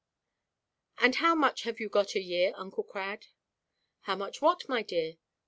[0.97, 3.27] And how much have you got a year, Uncle Crad?"
[3.99, 5.17] "How much what, my dear?